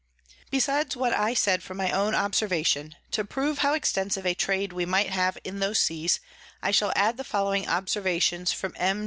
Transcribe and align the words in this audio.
Besides 0.49 0.95
what 0.97 1.13
I 1.13 1.35
said 1.35 1.61
from 1.61 1.77
my 1.77 1.91
own 1.91 2.15
Observation, 2.15 2.95
to 3.11 3.23
prove 3.23 3.59
how 3.59 3.73
extensive 3.75 4.25
a 4.25 4.33
Trade 4.33 4.73
we 4.73 4.83
might 4.83 5.11
have 5.11 5.37
in 5.43 5.59
those 5.59 5.79
Seas, 5.79 6.19
I 6.59 6.71
shall 6.71 6.91
add 6.95 7.17
the 7.17 7.23
following 7.23 7.67
Observations 7.67 8.51
from 8.51 8.73
M. 8.77 8.99